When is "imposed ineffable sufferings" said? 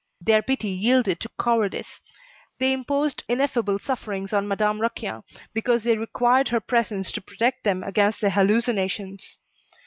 2.73-4.33